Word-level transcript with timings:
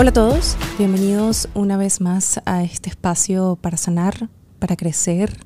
Hola 0.00 0.10
a 0.10 0.12
todos, 0.12 0.56
bienvenidos 0.78 1.48
una 1.54 1.76
vez 1.76 2.00
más 2.00 2.40
a 2.44 2.62
este 2.62 2.88
espacio 2.88 3.58
para 3.60 3.76
sanar, 3.76 4.28
para 4.60 4.76
crecer 4.76 5.36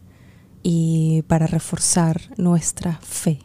y 0.62 1.22
para 1.26 1.46
reforzar 1.46 2.20
nuestra 2.36 2.98
fe. 3.00 3.38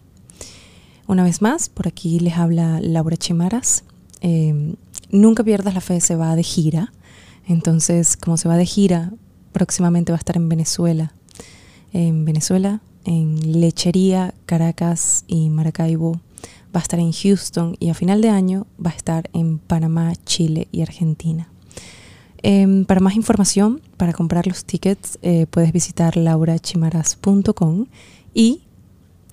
Una 1.08 1.24
vez 1.24 1.42
más, 1.42 1.70
por 1.70 1.88
aquí 1.88 2.20
les 2.20 2.36
habla 2.36 2.82
Laura 2.82 3.16
Chimaras. 3.16 3.86
Eh, 4.20 4.76
nunca 5.10 5.46
pierdas 5.46 5.76
la 5.76 5.80
fe, 5.80 6.02
se 6.02 6.18
va 6.18 6.36
de 6.36 6.44
gira. 6.44 6.92
Entonces, 7.48 8.18
como 8.18 8.36
se 8.36 8.50
va 8.50 8.58
de 8.58 8.66
gira, 8.66 9.14
próximamente 9.54 10.12
va 10.12 10.18
a 10.18 10.20
estar 10.20 10.36
en 10.36 10.50
Venezuela. 10.50 11.14
En 11.94 12.26
Venezuela, 12.26 12.82
en 13.06 13.62
Lechería, 13.62 14.34
Caracas 14.46 15.24
y 15.26 15.50
Maracaibo 15.52 16.20
va 16.78 16.82
a 16.82 16.84
estar 16.84 17.00
en 17.00 17.12
Houston 17.12 17.76
y 17.80 17.90
a 17.90 17.96
final 17.96 18.22
de 18.22 18.30
año 18.30 18.68
va 18.84 18.92
a 18.92 18.94
estar 18.94 19.32
en 19.34 19.58
Panamá, 19.58 20.14
Chile 20.26 20.68
y 20.72 20.84
Argentina. 20.84 21.50
Em, 22.44 22.86
para 22.86 23.02
más 23.02 23.16
información, 23.16 23.82
para 23.98 24.14
comprar 24.14 24.46
los 24.46 24.64
tickets, 24.64 25.18
eh, 25.24 25.48
puedes 25.50 25.74
visitar 25.74 26.16
laurachimaras.com 26.16 27.88
y 28.36 28.62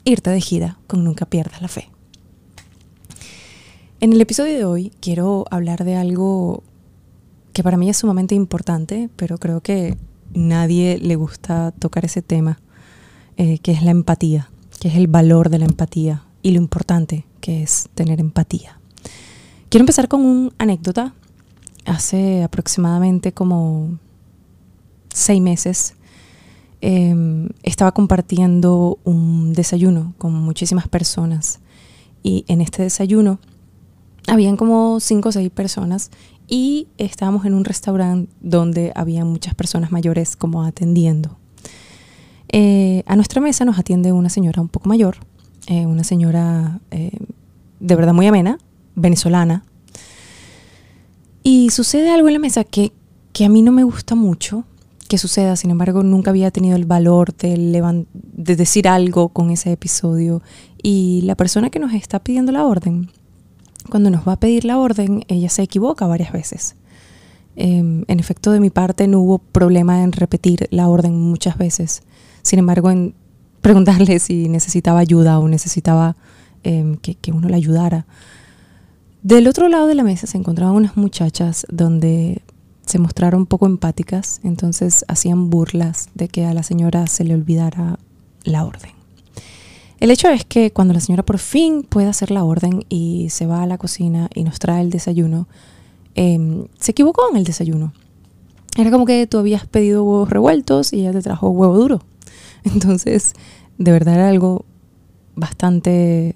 irte 0.04 0.30
de 0.30 0.40
gira 0.40 0.78
con 0.86 1.04
Nunca 1.04 1.26
Pierdas 1.26 1.60
la 1.60 1.68
Fe. 1.68 1.90
En 4.00 4.14
el 4.14 4.22
episodio 4.22 4.56
de 4.56 4.64
hoy 4.64 4.90
quiero 5.00 5.44
hablar 5.50 5.84
de 5.84 5.96
algo 5.96 6.62
que 7.52 7.62
para 7.62 7.76
mí 7.76 7.90
es 7.90 7.98
sumamente 7.98 8.34
importante, 8.34 9.10
pero 9.16 9.36
creo 9.36 9.60
que 9.60 9.98
nadie 10.32 10.96
le 10.96 11.16
gusta 11.16 11.72
tocar 11.72 12.06
ese 12.06 12.22
tema, 12.22 12.58
eh, 13.36 13.58
que 13.58 13.72
es 13.72 13.82
la 13.82 13.90
empatía, 13.90 14.48
que 14.80 14.88
es 14.88 14.94
el 14.94 15.08
valor 15.08 15.50
de 15.50 15.58
la 15.58 15.66
empatía 15.66 16.24
y 16.40 16.52
lo 16.52 16.56
importante 16.56 17.26
que 17.44 17.62
es 17.62 17.90
tener 17.94 18.20
empatía. 18.20 18.80
Quiero 19.68 19.82
empezar 19.82 20.08
con 20.08 20.24
una 20.24 20.50
anécdota. 20.56 21.12
Hace 21.84 22.42
aproximadamente 22.42 23.32
como 23.32 23.98
seis 25.12 25.42
meses 25.42 25.94
em, 26.80 27.50
estaba 27.62 27.92
compartiendo 27.92 28.98
un 29.04 29.52
desayuno 29.52 30.14
con 30.16 30.32
muchísimas 30.32 30.88
personas 30.88 31.60
y 32.22 32.46
en 32.48 32.62
este 32.62 32.82
desayuno 32.82 33.38
habían 34.26 34.56
como 34.56 34.98
cinco 34.98 35.28
o 35.28 35.32
seis 35.32 35.50
personas 35.50 36.10
y 36.48 36.88
estábamos 36.96 37.44
en 37.44 37.52
un 37.52 37.66
restaurante 37.66 38.32
donde 38.40 38.90
había 38.94 39.26
muchas 39.26 39.54
personas 39.54 39.92
mayores 39.92 40.34
como 40.34 40.64
atendiendo. 40.64 41.36
Eh, 42.48 43.02
a 43.04 43.16
nuestra 43.16 43.42
mesa 43.42 43.66
nos 43.66 43.78
atiende 43.78 44.12
una 44.12 44.30
señora 44.30 44.62
un 44.62 44.68
poco 44.68 44.88
mayor 44.88 45.18
eh, 45.66 45.86
una 45.86 46.04
señora 46.04 46.80
eh, 46.90 47.10
de 47.80 47.96
verdad 47.96 48.14
muy 48.14 48.26
amena, 48.26 48.58
venezolana. 48.94 49.64
Y 51.42 51.70
sucede 51.70 52.10
algo 52.10 52.28
en 52.28 52.34
la 52.34 52.40
mesa 52.40 52.64
que, 52.64 52.92
a 53.44 53.48
mí 53.48 53.62
no 53.62 53.72
me 53.72 53.84
gusta 53.84 54.14
mucho 54.14 54.64
que 55.08 55.18
suceda, 55.18 55.54
sin 55.56 55.70
embargo 55.70 56.02
nunca 56.02 56.30
había 56.30 56.50
tenido 56.50 56.76
el 56.76 56.86
valor 56.86 57.36
de, 57.36 58.06
de 58.14 58.56
decir 58.56 58.88
algo 58.88 59.28
con 59.28 59.50
ese 59.50 59.72
episodio. 59.72 60.42
Y 60.82 61.22
la 61.24 61.34
persona 61.34 61.70
que 61.70 61.78
nos 61.78 61.92
está 61.92 62.20
pidiendo 62.20 62.52
la 62.52 62.64
orden, 62.64 63.10
cuando 63.90 64.10
nos 64.10 64.26
va 64.26 64.32
a 64.32 64.40
pedir 64.40 64.64
la 64.64 64.78
orden, 64.78 65.24
ella 65.28 65.50
se 65.50 65.62
equivoca 65.62 66.06
varias 66.06 66.32
veces. 66.32 66.76
Em, 67.56 68.04
en 68.08 68.20
efecto, 68.20 68.50
de 68.50 68.60
mi 68.60 68.70
parte 68.70 69.06
no 69.06 69.20
hubo 69.20 69.38
problema 69.38 70.02
en 70.02 70.12
repetir 70.12 70.66
la 70.70 70.88
orden 70.88 71.20
muchas 71.20 71.56
veces. 71.56 72.02
Sin 72.42 72.58
embargo, 72.58 72.90
en 72.90 73.14
preguntarle 73.60 74.18
si 74.18 74.48
necesitaba 74.48 74.98
ayuda 74.98 75.38
o 75.38 75.48
necesitaba 75.48 76.16
em, 76.64 76.96
que, 76.96 77.32
uno 77.32 77.48
le 77.48 77.56
ayudara. 77.56 78.06
Del 79.22 79.46
otro 79.46 79.68
lado 79.68 79.86
de 79.86 79.94
la 79.94 80.02
mesa 80.02 80.26
se 80.26 80.36
encontraban 80.36 80.74
unas 80.74 80.96
muchachas 80.96 81.66
donde 81.70 82.42
se 82.84 82.98
mostraron 82.98 83.46
poco 83.46 83.66
empáticas, 83.66 84.40
entonces 84.42 85.04
hacían 85.08 85.48
burlas 85.48 86.08
de 86.14 86.28
que 86.28 86.44
a 86.44 86.52
la 86.52 86.62
señora 86.62 87.06
se 87.06 87.24
le 87.24 87.34
olvidara 87.34 87.98
la 88.42 88.64
orden. 88.64 88.90
El 90.00 90.10
hecho 90.10 90.28
es 90.28 90.44
que 90.44 90.70
cuando 90.70 90.92
la 90.92 91.00
señora 91.00 91.24
por 91.24 91.38
fin 91.38 91.82
puede 91.82 92.08
hacer 92.08 92.30
la 92.30 92.44
orden 92.44 92.84
y 92.88 93.28
se 93.30 93.46
va 93.46 93.62
a 93.62 93.66
la 93.66 93.78
cocina 93.78 94.28
y 94.34 94.44
nos 94.44 94.58
trae 94.58 94.82
el 94.82 94.90
desayuno, 94.90 95.48
em, 96.14 96.66
se 96.78 96.90
equivocó 96.90 97.22
en 97.30 97.38
el 97.38 97.44
desayuno. 97.44 97.94
Era 98.76 98.90
como 98.90 99.06
que 99.06 99.26
tú 99.26 99.38
habías 99.38 99.66
pedido 99.66 100.04
huevos 100.04 100.28
revueltos 100.28 100.92
y 100.92 101.00
ella 101.00 101.12
te 101.12 101.22
trajo 101.22 101.48
huevo 101.48 101.78
duro. 101.78 102.02
Entonces, 102.64 103.32
de 103.78 103.92
verdad 103.92 104.14
era 104.14 104.28
algo 104.28 104.64
bastante 105.36 106.34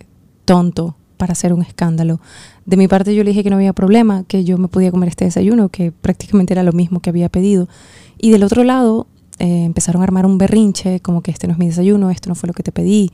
tonto 0.49 0.97
para 1.19 1.33
hacer 1.33 1.53
un 1.53 1.61
escándalo. 1.61 2.21
De 2.65 2.79
mi 2.79 2.89
parte 2.89 3.15
yo 3.15 3.23
le 3.23 3.31
dije 3.31 3.45
que 3.45 3.51
no 3.51 3.57
había 3.57 3.75
problema, 3.75 4.25
que 4.25 4.45
yo 4.45 4.57
me 4.57 4.69
podía 4.69 4.91
comer 4.91 5.11
este 5.11 5.27
desayuno, 5.27 5.69
que 5.69 5.93
prácticamente 5.93 6.55
era 6.55 6.63
lo 6.63 6.73
mismo 6.73 7.01
que 7.01 7.11
había 7.11 7.29
pedido. 7.29 7.69
Y 8.17 8.31
del 8.31 8.45
otro 8.45 8.65
lado 8.65 9.07
eh, 9.39 9.65
empezaron 9.65 10.01
a 10.01 10.05
armar 10.05 10.25
un 10.25 10.39
berrinche, 10.39 11.01
como 11.01 11.23
que 11.23 11.31
este 11.31 11.47
no 11.47 11.53
es 11.53 11.59
mi 11.59 11.67
desayuno, 11.67 12.11
esto 12.11 12.31
no 12.31 12.35
fue 12.35 12.47
lo 12.47 12.55
que 12.55 12.63
te 12.63 12.73
pedí, 12.73 13.13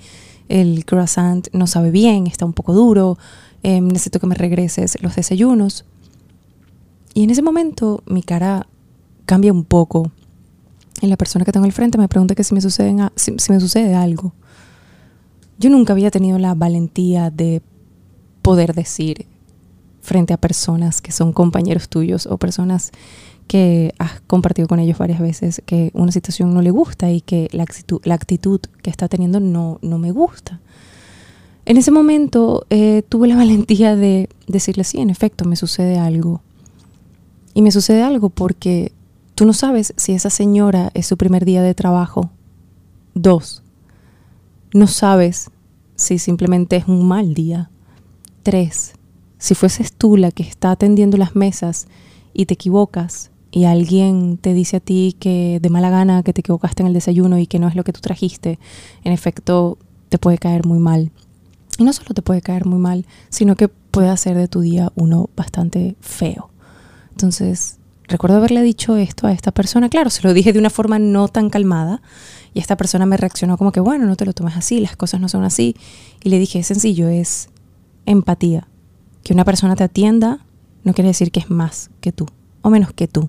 el 0.49 0.85
croissant 0.85 1.49
no 1.53 1.67
sabe 1.67 1.91
bien, 1.91 2.29
está 2.29 2.45
un 2.45 2.53
poco 2.53 2.73
duro, 2.73 3.19
eh, 3.65 3.81
necesito 3.81 4.21
que 4.21 4.29
me 4.29 4.37
regreses 4.37 5.03
los 5.03 5.17
desayunos. 5.17 5.85
Y 7.15 7.25
en 7.25 7.31
ese 7.31 7.43
momento 7.43 8.03
mi 8.07 8.23
cara 8.23 8.69
cambia 9.27 9.53
un 9.53 9.65
poco 9.65 10.13
y 11.01 11.09
la 11.09 11.17
persona 11.17 11.45
que 11.45 11.53
tengo 11.53 11.67
al 11.67 11.73
frente 11.73 11.99
me 11.99 12.07
pregunta 12.07 12.35
que 12.35 12.45
si 12.45 12.55
me, 12.55 12.61
sucede, 12.61 12.95
si, 13.17 13.33
me 13.33 13.61
sucede 13.61 13.95
algo. 13.95 14.33
Yo 15.59 15.71
nunca 15.71 15.93
había 15.93 16.11
tenido 16.11 16.39
la 16.39 16.55
valentía 16.55 17.31
de 17.31 17.63
poder 18.43 18.75
decir 18.75 19.27
frente 20.01 20.35
a 20.35 20.37
personas 20.37 21.01
que 21.01 21.13
son 21.13 21.33
compañeros 21.33 21.89
tuyos 21.89 22.27
o 22.27 22.37
personas 22.37 22.93
que 23.47 23.95
has 23.99 24.21
compartido 24.23 24.69
con 24.69 24.79
ellos 24.81 24.99
varias 24.99 25.21
veces 25.21 25.63
que 25.67 25.91
una 25.95 26.13
situación 26.13 26.53
no 26.55 26.63
le 26.63 26.71
gusta 26.71 27.11
y 27.11 27.21
que 27.21 27.49
la 27.53 27.63
actitud, 27.63 28.61
que 28.83 28.91
está 28.91 29.09
teniendo 29.09 29.41
no, 29.41 29.79
no 29.83 29.99
me 29.99 30.13
gusta. 30.13 30.61
En 31.67 31.77
ese 31.77 31.91
momento 31.91 32.67
eh, 32.71 33.03
tuve 33.09 33.29
la 33.29 33.37
valentía 33.45 33.97
de 33.97 34.29
decirle, 34.47 34.85
sí, 34.85 35.01
en 35.01 35.11
efecto, 35.11 35.45
me 35.45 35.57
sucede 35.57 35.99
algo. 35.99 36.43
Y 37.55 37.63
me 37.63 37.71
sucede 37.71 38.03
algo 38.03 38.31
porque 38.31 38.93
Tú 39.35 39.47
no 39.47 39.53
sabes 39.53 39.95
si 39.97 40.13
esa 40.13 40.31
señora 40.31 40.93
es 40.95 41.07
su 41.07 41.17
primer 41.17 41.45
día 41.45 41.61
de 41.61 41.75
trabajo. 41.75 42.31
Dos, 43.15 43.64
no 44.75 44.89
sabes 44.89 45.51
si 45.95 46.19
simplemente 46.19 46.77
es 46.77 46.89
un 46.89 47.07
mal 47.07 47.33
día. 47.33 47.71
Tres, 48.43 48.95
si 49.39 49.55
fueses 49.55 49.93
tú 49.93 50.17
la 50.17 50.33
que 50.33 50.43
está 50.43 50.73
atendiendo 50.73 51.17
las 51.17 51.37
mesas 51.37 51.87
y 52.35 52.47
te 52.47 52.55
equivocas 52.55 53.31
y 53.53 53.65
alguien 53.67 54.37
te 54.37 54.53
dice 54.53 54.79
a 54.79 54.81
ti 54.81 55.17
que 55.21 55.61
de 55.63 55.71
mala 55.71 55.91
gana 55.91 56.25
que 56.25 56.33
te 56.33 56.41
equivocaste 56.41 56.83
en 56.83 56.89
el 56.89 56.93
desayuno 56.93 57.39
y 57.39 57.47
que 57.47 57.61
no 57.61 57.69
es 57.69 57.77
lo 57.77 57.85
que 57.85 57.93
tú 57.93 58.01
trajiste, 58.01 58.59
en 59.05 59.13
efecto 59.13 59.79
te 60.09 60.19
puede 60.19 60.39
caer 60.39 60.67
muy 60.67 60.81
mal. 60.81 61.13
Y 61.79 61.85
no 61.85 61.93
solo 61.93 62.13
te 62.13 62.23
puede 62.23 62.43
caer 62.43 62.67
muy 62.67 62.81
mal, 62.81 63.07
sino 63.29 63.55
que 63.55 63.69
puede 63.69 64.09
hacer 64.09 64.37
de 64.37 64.49
tu 64.49 64.61
día 64.61 64.93
uno 64.97 65.31
bastante 65.37 65.95
feo. 66.01 66.51
Entonces, 67.13 67.79
recuerdo 68.09 68.39
haberle 68.39 68.63
dicho 68.63 68.97
esto 68.97 69.29
a 69.29 69.33
esta 69.33 69.53
persona, 69.53 69.89
claro, 69.89 70.11
se 70.11 70.23
lo 70.23 70.35
dije 70.35 70.53
de 70.53 70.59
una 70.59 70.71
forma 70.71 70.99
no 70.99 71.29
tan 71.29 71.49
calmada 71.49 72.03
y 72.55 72.61
esta 72.61 72.77
persona 72.77 73.05
me 73.05 73.17
reaccionó 73.17 73.59
como 73.59 73.73
que, 73.73 73.81
bueno, 73.81 74.07
no 74.07 74.15
te 74.15 74.25
lo 74.25 74.33
tomes 74.33 74.57
así, 74.57 74.81
las 74.81 74.97
cosas 74.97 75.21
no 75.21 75.29
son 75.29 75.43
así. 75.43 75.75
Y 76.23 76.31
le 76.31 76.39
dije, 76.39 76.61
es 76.61 76.69
sencillo, 76.69 77.09
es 77.09 77.49
empatía. 78.07 78.69
Que 79.25 79.33
una 79.33 79.45
persona 79.45 79.75
te 79.75 79.83
atienda 79.85 80.47
no 80.85 80.93
quiere 80.93 81.09
decir 81.09 81.33
que 81.33 81.41
es 81.41 81.51
más 81.51 81.91
que 82.01 82.13
tú 82.13 82.27
o 82.63 82.71
menos 82.71 82.93
que 82.93 83.09
tú. 83.09 83.29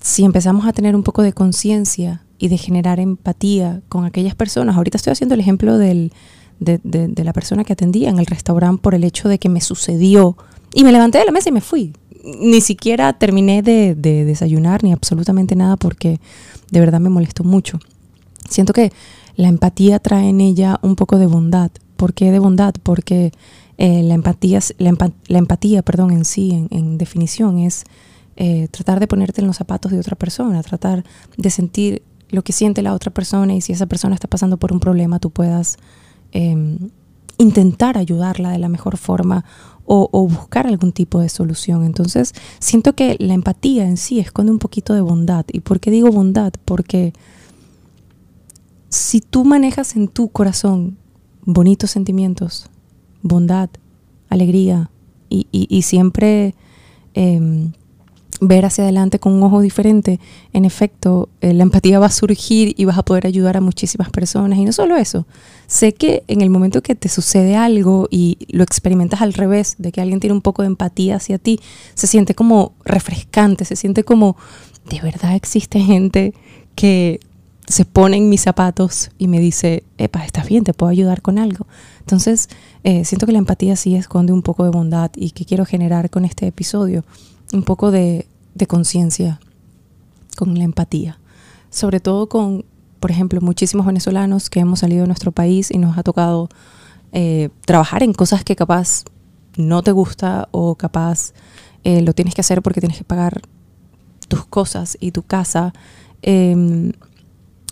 Si 0.00 0.24
empezamos 0.24 0.66
a 0.66 0.72
tener 0.72 0.94
un 0.94 1.02
poco 1.02 1.22
de 1.22 1.32
conciencia 1.32 2.24
y 2.38 2.48
de 2.48 2.58
generar 2.58 3.00
empatía 3.00 3.82
con 3.88 4.04
aquellas 4.04 4.34
personas, 4.34 4.76
ahorita 4.76 4.96
estoy 4.96 5.12
haciendo 5.12 5.34
el 5.34 5.40
ejemplo 5.40 5.78
del, 5.78 6.12
de, 6.60 6.78
de 6.82 7.24
la 7.24 7.32
persona 7.32 7.64
que 7.64 7.72
atendía 7.72 8.10
en 8.10 8.18
el 8.18 8.26
restaurante 8.26 8.80
por 8.82 8.94
el 8.94 9.04
hecho 9.04 9.28
de 9.28 9.38
que 9.38 9.48
me 9.48 9.60
sucedió 9.60 10.36
y 10.74 10.84
me 10.84 10.92
levanté 10.92 11.18
de 11.18 11.24
la 11.24 11.32
mesa 11.32 11.48
y 11.48 11.52
me 11.52 11.60
fui 11.60 11.92
ni 12.22 12.60
siquiera 12.60 13.12
terminé 13.12 13.62
de, 13.62 13.94
desayunar 13.94 14.84
ni 14.84 14.92
absolutamente 14.92 15.56
nada 15.56 15.76
porque 15.76 16.20
de 16.72 16.80
verdad 16.80 16.98
me 16.98 17.10
molestó 17.10 17.44
mucho. 17.44 17.78
Siento 18.48 18.72
que 18.72 18.92
la 19.36 19.48
empatía 19.48 19.98
trae 20.00 20.28
en 20.28 20.40
ella 20.40 20.80
un 20.82 20.96
poco 20.96 21.18
de 21.18 21.26
bondad. 21.26 21.70
¿Por 21.96 22.14
qué 22.14 22.32
de 22.32 22.38
bondad? 22.38 22.74
Porque 22.82 23.30
eh, 23.78 24.02
la, 24.02 24.14
empatía, 24.14 24.58
la, 24.78 25.38
empatía 25.38 25.82
perdón, 25.82 26.10
en 26.10 26.24
sí, 26.24 26.66
en, 26.70 26.98
definición, 26.98 27.58
es 27.58 27.84
eh, 28.36 28.68
tratar 28.70 29.00
de 29.00 29.06
ponerte 29.06 29.42
en 29.42 29.46
los 29.46 29.56
zapatos 29.56 29.92
de 29.92 30.00
otra 30.00 30.16
persona, 30.16 30.62
tratar 30.62 31.04
de 31.36 31.50
sentir 31.50 32.02
lo 32.30 32.42
que 32.42 32.52
siente 32.52 32.80
la 32.80 32.94
otra 32.94 33.12
persona 33.12 33.54
y 33.54 33.60
si 33.60 33.72
esa 33.72 33.86
persona 33.86 34.14
está 34.14 34.26
pasando 34.26 34.56
por 34.56 34.72
un 34.72 34.80
problema, 34.80 35.18
tú 35.18 35.30
puedas 35.30 35.76
em, 36.32 36.78
intentar 37.36 37.98
ayudarla 37.98 38.50
de 38.50 38.58
la 38.58 38.70
mejor 38.70 38.96
forma 38.96 39.44
o, 39.84 40.28
buscar 40.28 40.66
algún 40.66 40.92
tipo 40.92 41.20
de 41.20 41.28
solución. 41.28 41.84
Entonces, 41.84 42.32
siento 42.58 42.94
que 42.94 43.16
la 43.18 43.34
empatía 43.34 43.86
en 43.86 43.96
sí 43.96 44.20
esconde 44.20 44.52
un 44.52 44.58
poquito 44.58 44.94
de 44.94 45.00
bondad. 45.00 45.44
¿Y 45.52 45.60
por 45.60 45.80
qué 45.80 45.90
digo 45.90 46.10
bondad? 46.10 46.52
Porque 46.64 47.12
si 48.88 49.20
tú 49.20 49.44
manejas 49.44 49.96
en 49.96 50.08
tu 50.08 50.28
corazón 50.28 50.96
bonitos 51.44 51.90
sentimientos, 51.90 52.70
bondad, 53.22 53.70
alegría, 54.28 54.90
y, 55.34 55.82
siempre 55.82 56.54
em, 57.14 57.72
ver 58.42 58.64
hacia 58.64 58.82
adelante 58.82 59.20
con 59.20 59.32
un 59.32 59.42
ojo 59.44 59.60
diferente, 59.60 60.18
en 60.52 60.64
efecto, 60.64 61.28
eh, 61.40 61.54
la 61.54 61.62
empatía 61.62 62.00
va 62.00 62.06
a 62.06 62.10
surgir 62.10 62.74
y 62.76 62.84
vas 62.84 62.98
a 62.98 63.04
poder 63.04 63.24
ayudar 63.26 63.56
a 63.56 63.60
muchísimas 63.60 64.10
personas. 64.10 64.58
Y 64.58 64.64
no 64.64 64.72
solo 64.72 64.96
eso, 64.96 65.26
sé 65.68 65.94
que 65.94 66.24
en 66.26 66.40
el 66.40 66.50
momento 66.50 66.82
que 66.82 66.96
te 66.96 67.08
sucede 67.08 67.54
algo 67.54 68.08
y 68.10 68.38
lo 68.48 68.64
experimentas 68.64 69.22
al 69.22 69.32
revés, 69.32 69.76
de 69.78 69.92
que 69.92 70.00
alguien 70.00 70.18
tiene 70.18 70.34
un 70.34 70.42
poco 70.42 70.62
de 70.62 70.66
empatía 70.66 71.16
hacia 71.16 71.38
ti, 71.38 71.60
se 71.94 72.08
siente 72.08 72.34
como 72.34 72.72
refrescante, 72.84 73.64
se 73.64 73.76
siente 73.76 74.02
como, 74.02 74.36
de 74.90 75.00
verdad 75.00 75.36
existe 75.36 75.78
gente 75.78 76.34
que 76.74 77.20
se 77.68 77.84
pone 77.84 78.16
en 78.16 78.28
mis 78.28 78.40
zapatos 78.40 79.12
y 79.18 79.28
me 79.28 79.38
dice, 79.38 79.84
epa, 79.98 80.24
estás 80.24 80.48
bien, 80.48 80.64
te 80.64 80.74
puedo 80.74 80.90
ayudar 80.90 81.22
con 81.22 81.38
algo. 81.38 81.68
Entonces, 82.00 82.48
eh, 82.82 83.04
siento 83.04 83.26
que 83.26 83.32
la 83.32 83.38
empatía 83.38 83.76
sí 83.76 83.94
esconde 83.94 84.32
un 84.32 84.42
poco 84.42 84.64
de 84.64 84.70
bondad 84.70 85.12
y 85.14 85.30
que 85.30 85.44
quiero 85.44 85.64
generar 85.64 86.10
con 86.10 86.24
este 86.24 86.48
episodio 86.48 87.04
un 87.52 87.62
poco 87.62 87.90
de, 87.90 88.26
de 88.54 88.66
conciencia 88.66 89.40
con 90.36 90.56
la 90.58 90.64
empatía. 90.64 91.18
Sobre 91.70 92.00
todo 92.00 92.28
con, 92.28 92.64
por 93.00 93.10
ejemplo, 93.10 93.40
muchísimos 93.40 93.86
venezolanos 93.86 94.50
que 94.50 94.60
hemos 94.60 94.80
salido 94.80 95.02
de 95.02 95.08
nuestro 95.08 95.32
país 95.32 95.70
y 95.70 95.78
nos 95.78 95.96
ha 95.96 96.02
tocado 96.02 96.48
eh, 97.12 97.50
trabajar 97.66 98.02
en 98.02 98.12
cosas 98.12 98.44
que 98.44 98.56
capaz 98.56 99.04
no 99.56 99.82
te 99.82 99.92
gusta 99.92 100.48
o 100.50 100.74
capaz 100.76 101.32
eh, 101.84 102.00
lo 102.02 102.14
tienes 102.14 102.34
que 102.34 102.40
hacer 102.40 102.62
porque 102.62 102.80
tienes 102.80 102.98
que 102.98 103.04
pagar 103.04 103.42
tus 104.28 104.46
cosas 104.46 104.96
y 105.00 105.12
tu 105.12 105.22
casa. 105.22 105.72
Em, 106.22 106.92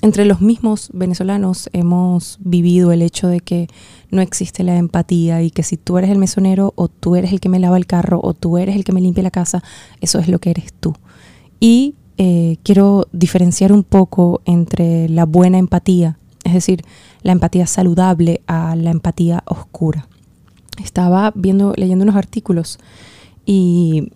entre 0.03 0.25
los 0.25 0.41
mismos 0.41 0.91
venezolanos 0.93 1.69
hemos 1.73 2.38
vivido 2.41 2.93
el 2.93 3.03
hecho 3.03 3.29
de 3.29 3.41
que 3.41 3.69
no 4.11 4.23
existe 4.23 4.65
la 4.65 4.77
empatía 4.77 5.43
y 5.43 5.51
que 5.51 5.62
si 5.62 5.77
tú 5.77 5.99
eres 5.99 6.11
el 6.11 6.19
mesonero 6.19 6.73
o 6.77 6.89
tú 6.89 7.17
eres 7.17 7.33
el 7.33 7.41
que 7.41 7.49
me 7.49 7.59
lava 7.59 7.77
el 7.77 7.87
carro 7.87 8.21
o 8.23 8.35
tú 8.35 8.59
eres 8.59 8.77
el 8.77 8.85
que 8.85 8.93
me 8.93 9.01
limpia 9.01 9.23
la 9.23 9.31
casa, 9.31 9.62
eso 10.01 10.19
es 10.19 10.29
lo 10.29 10.39
que 10.39 10.51
eres 10.51 10.73
tú. 10.73 10.95
Y 11.61 11.95
eh, 12.19 12.59
quiero 12.62 13.07
diferenciar 13.12 13.73
un 13.73 13.83
poco 13.83 14.43
entre 14.45 15.09
la 15.09 15.25
buena 15.25 15.59
empatía, 15.59 16.19
es 16.45 16.55
decir, 16.55 16.85
la 17.23 17.33
empatía 17.33 17.67
saludable 17.67 18.43
a 18.47 18.77
la 18.77 18.91
empatía 18.91 19.43
oscura. 19.47 20.07
Estaba 20.83 21.33
viendo, 21.35 21.73
leyendo 21.77 22.03
unos 22.03 22.17
artículos 22.17 22.79
y 23.45 24.12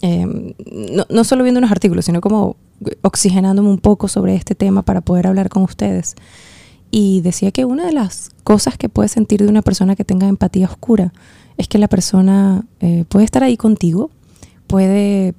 em, 0.00 0.54
no, 0.92 1.06
no 1.08 1.24
solo 1.24 1.44
viendo 1.44 1.58
unos 1.58 1.70
artículos, 1.70 2.04
sino 2.04 2.20
como 2.20 2.56
oxigenándome 3.02 3.68
un 3.68 3.78
poco 3.78 4.08
sobre 4.08 4.34
este 4.34 4.54
tema 4.54 4.82
para 4.82 5.00
poder 5.00 5.26
hablar 5.26 5.48
con 5.48 5.62
ustedes. 5.62 6.14
Y 6.96 7.22
decía 7.22 7.50
que 7.50 7.64
una 7.64 7.86
de 7.86 7.92
las 7.92 8.30
cosas 8.44 8.78
que 8.78 8.88
puedes 8.88 9.10
sentir 9.10 9.42
de 9.42 9.48
una 9.48 9.62
persona 9.62 9.96
que 9.96 10.04
tenga 10.04 10.28
empatía 10.28 10.66
oscura 10.66 11.12
es 11.56 11.66
que 11.66 11.78
la 11.78 11.88
persona 11.88 12.66
eh, 12.78 13.04
puede 13.08 13.24
estar 13.24 13.42
ahí 13.42 13.56
contigo, 13.56 14.12
puede 14.68 15.34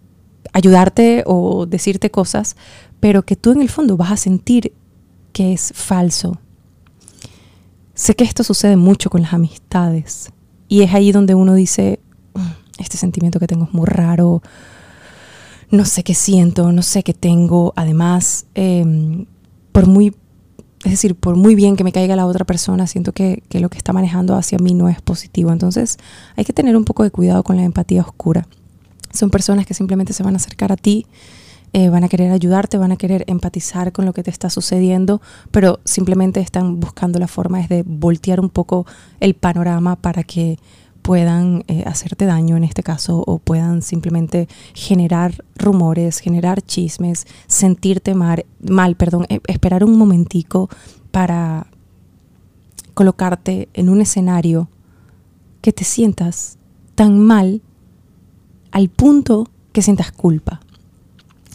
ayudarte 0.52 1.24
o 1.26 1.66
decirte 1.66 2.12
cosas, 2.12 2.58
pero 3.00 3.24
que 3.24 3.38
tú 3.38 3.54
en 3.54 3.62
el 3.62 3.70
fondo 3.70 3.96
vas 3.96 4.12
a 4.12 4.18
sentir 4.18 4.74
que 5.32 5.54
es 5.54 5.72
falso. 5.74 6.42
Sé 7.94 8.18
que 8.18 8.26
esto 8.26 8.44
sucede 8.44 8.76
mucho 8.76 9.10
con 9.10 9.22
las 9.22 9.32
amistades 9.32 10.34
y 10.68 10.82
es 10.82 10.94
ahí 10.94 11.14
donde 11.14 11.36
uno 11.36 11.54
dice, 11.54 12.02
mm, 12.34 12.82
este 12.82 12.98
sentimiento 12.98 13.40
que 13.40 13.48
tengo 13.48 13.64
es 13.64 13.74
muy 13.74 13.86
raro, 13.86 14.44
no 15.72 15.86
sé 15.86 16.04
qué 16.04 16.16
siento, 16.16 16.74
no 16.74 16.82
sé 16.82 17.02
qué 17.02 17.14
tengo. 17.14 17.72
Además, 17.78 18.46
em, 18.56 19.26
por 19.72 19.88
muy, 19.88 20.14
es 20.86 20.92
decir, 20.92 21.16
por 21.16 21.36
muy 21.36 21.56
bien 21.56 21.76
que 21.76 21.84
me 21.84 21.92
caiga 21.92 22.16
la 22.16 22.28
otra 22.28 22.46
persona, 22.46 22.86
siento 22.86 23.12
que, 23.12 23.42
lo 23.50 23.70
que 23.70 23.78
está 23.78 23.92
manejando 23.92 24.36
hacia 24.36 24.60
mí 24.60 24.76
no 24.76 24.88
es 24.88 25.02
positivo. 25.02 25.52
Entonces, 25.52 25.98
hay 26.36 26.46
que 26.46 26.54
tener 26.54 26.78
un 26.78 26.86
poco 26.86 27.02
de 27.02 27.10
cuidado 27.10 27.44
con 27.44 27.58
la 27.58 27.64
empatía 27.64 28.02
oscura. 28.02 28.48
Son 29.12 29.32
personas 29.32 29.66
que 29.66 29.74
simplemente 29.74 30.14
se 30.14 30.22
van 30.22 30.36
a 30.36 30.38
acercar 30.38 30.72
a 30.72 30.78
ti, 30.78 31.08
eh, 31.74 31.90
van 31.90 32.04
a 32.04 32.08
querer 32.08 32.32
ayudarte, 32.32 32.78
van 32.78 32.92
a 32.92 32.98
querer 32.98 33.24
empatizar 33.26 33.92
con 33.94 34.06
lo 34.06 34.14
que 34.14 34.22
te 34.22 34.30
está 34.30 34.52
sucediendo, 34.52 35.22
pero 35.50 35.80
simplemente 35.86 36.40
están 36.40 36.80
buscando 36.80 37.18
la 37.18 37.28
forma 37.28 37.66
de 37.66 37.82
voltear 37.84 38.40
un 38.40 38.50
poco 38.50 38.86
el 39.20 39.34
panorama 39.34 39.96
para 39.96 40.24
que 40.24 40.60
puedan 41.06 41.64
eh, 41.68 41.84
hacerte 41.86 42.26
daño 42.26 42.58
en 42.58 42.64
este 42.64 42.82
caso 42.82 43.24
o 43.28 43.38
puedan 43.38 43.84
simplemente 43.84 44.48
generar 44.74 45.46
rumores, 45.56 46.18
generar 46.18 46.64
chismes, 46.64 47.28
sentirte 47.46 48.16
mal, 48.16 48.48
mal 48.60 48.96
perdón, 48.96 49.28
e, 49.30 49.40
esperar 49.46 49.84
un 49.84 50.00
momentico 50.00 50.68
para 51.12 51.68
colocarte 52.96 53.70
en 53.76 53.90
un 53.90 54.02
escenario 54.02 54.68
que 55.62 55.72
te 55.72 55.84
sientas 55.84 56.58
tan 56.96 57.20
mal 57.20 57.62
al 58.72 58.90
punto 58.90 59.48
que 59.74 59.84
sientas 59.84 60.12
culpa. 60.12 60.60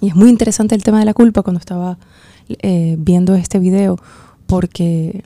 Y 0.01 0.11
es 0.11 0.15
muy 0.15 0.29
interesante 0.29 0.77
el 0.77 0.85
tema 0.85 1.01
de 1.01 1.07
la 1.07 1.15
culpa 1.15 1.43
cuando 1.43 1.59
estaba 1.59 1.99
eh, 2.49 2.95
viendo 3.01 3.35
este 3.35 3.59
video, 3.59 3.97
porque 4.47 5.25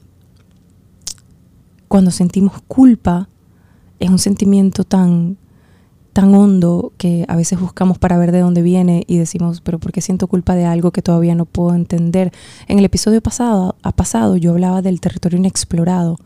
cuando 1.88 2.10
sentimos 2.10 2.62
culpa, 2.66 3.28
es 4.04 4.10
un 4.10 4.18
sentimiento 4.18 4.84
tan, 4.84 5.36
tan 6.12 6.34
hondo 6.34 6.92
que 6.96 7.24
a 7.28 7.36
veces 7.36 7.58
buscamos 7.58 7.98
para 7.98 8.18
ver 8.18 8.32
de 8.32 8.40
dónde 8.40 8.62
viene 8.62 9.04
y 9.06 9.18
decimos, 9.18 9.60
pero 9.60 9.78
¿por 9.78 9.92
qué 9.92 10.00
siento 10.00 10.26
culpa 10.28 10.54
de 10.54 10.64
algo 10.64 10.92
que 10.92 11.02
todavía 11.02 11.34
no 11.34 11.44
puedo 11.44 11.74
entender? 11.74 12.32
En 12.68 12.78
el 12.78 12.84
episodio 12.84 13.20
pasado, 13.20 13.76
a 13.82 13.92
pasado 13.92 14.36
yo 14.36 14.52
hablaba 14.52 14.82
del 14.82 15.00
territorio 15.00 15.38
inexplorado 15.38 16.18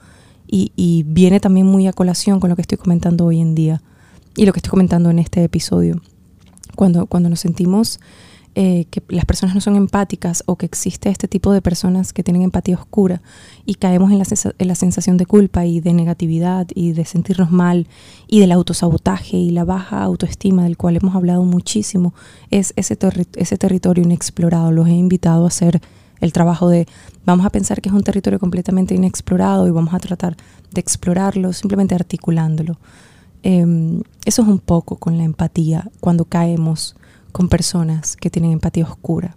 y, 0.46 0.72
y 0.76 1.04
viene 1.04 1.40
también 1.40 1.66
muy 1.66 1.86
a 1.86 1.92
colación 1.92 2.40
con 2.40 2.50
lo 2.50 2.56
que 2.56 2.62
estoy 2.62 2.78
comentando 2.78 3.26
hoy 3.26 3.40
en 3.40 3.54
día 3.54 3.82
y 4.36 4.46
lo 4.46 4.52
que 4.52 4.58
estoy 4.58 4.70
comentando 4.70 5.10
en 5.10 5.18
este 5.18 5.42
episodio. 5.42 6.00
Cuando, 6.76 7.06
cuando 7.06 7.28
nos 7.28 7.40
sentimos 7.40 7.98
eh, 8.60 8.86
que 8.90 9.00
las 9.06 9.24
personas 9.24 9.54
no 9.54 9.60
son 9.60 9.76
empáticas 9.76 10.42
o 10.46 10.56
que 10.56 10.66
existe 10.66 11.10
este 11.10 11.28
tipo 11.28 11.52
de 11.52 11.62
personas 11.62 12.12
que 12.12 12.24
tienen 12.24 12.42
empatía 12.42 12.74
oscura 12.74 13.22
y 13.64 13.76
caemos 13.76 14.10
en 14.10 14.18
la, 14.18 14.24
en 14.58 14.66
la 14.66 14.74
sensación 14.74 15.16
de 15.16 15.26
culpa 15.26 15.64
y 15.64 15.78
de 15.78 15.92
negatividad 15.92 16.66
y 16.74 16.90
de 16.90 17.04
sentirnos 17.04 17.52
mal 17.52 17.86
y 18.26 18.40
del 18.40 18.50
autosabotaje 18.50 19.36
y 19.36 19.50
la 19.52 19.64
baja 19.64 20.02
autoestima 20.02 20.64
del 20.64 20.76
cual 20.76 20.96
hemos 20.96 21.14
hablado 21.14 21.44
muchísimo, 21.44 22.14
es 22.50 22.72
ese, 22.74 22.98
ese 23.36 23.58
territorio 23.58 24.02
inexplorado. 24.02 24.72
Los 24.72 24.88
he 24.88 24.92
invitado 24.96 25.44
a 25.44 25.48
hacer 25.48 25.80
el 26.20 26.32
trabajo 26.32 26.68
de 26.68 26.88
vamos 27.24 27.46
a 27.46 27.50
pensar 27.50 27.80
que 27.80 27.90
es 27.90 27.94
un 27.94 28.02
territorio 28.02 28.40
completamente 28.40 28.92
inexplorado 28.92 29.68
y 29.68 29.70
vamos 29.70 29.94
a 29.94 30.00
tratar 30.00 30.36
de 30.72 30.80
explorarlo 30.80 31.52
simplemente 31.52 31.94
articulándolo. 31.94 32.76
Em, 33.44 34.02
eso 34.24 34.42
es 34.42 34.48
un 34.48 34.58
poco 34.58 34.96
con 34.96 35.16
la 35.16 35.22
empatía 35.22 35.88
cuando 36.00 36.24
caemos 36.24 36.96
con 37.32 37.48
personas 37.48 38.16
que 38.16 38.30
tienen 38.30 38.52
empatía 38.52 38.84
oscura. 38.84 39.36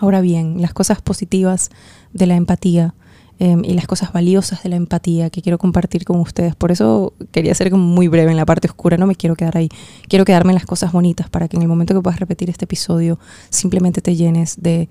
Ahora 0.00 0.20
bien, 0.20 0.60
las 0.60 0.72
cosas 0.72 1.00
positivas 1.00 1.70
de 2.12 2.26
la 2.26 2.34
empatía 2.34 2.94
em, 3.38 3.64
y 3.64 3.74
las 3.74 3.86
cosas 3.86 4.12
valiosas 4.12 4.62
de 4.62 4.68
la 4.68 4.76
empatía 4.76 5.30
que 5.30 5.42
quiero 5.42 5.58
compartir 5.58 6.04
con 6.04 6.18
ustedes, 6.20 6.54
por 6.54 6.72
eso 6.72 7.14
quería 7.30 7.54
ser 7.54 7.72
muy 7.72 8.08
breve 8.08 8.30
en 8.30 8.36
la 8.36 8.46
parte 8.46 8.68
oscura, 8.68 8.96
no 8.96 9.06
me 9.06 9.14
quiero 9.14 9.36
quedar 9.36 9.56
ahí, 9.56 9.68
quiero 10.08 10.24
quedarme 10.24 10.52
en 10.52 10.56
las 10.56 10.66
cosas 10.66 10.92
bonitas 10.92 11.28
para 11.30 11.48
que 11.48 11.56
en 11.56 11.62
el 11.62 11.68
momento 11.68 11.94
que 11.94 12.00
puedas 12.00 12.20
repetir 12.20 12.50
este 12.50 12.64
episodio 12.64 13.18
simplemente 13.50 14.00
te 14.00 14.16
llenes 14.16 14.60
de 14.60 14.88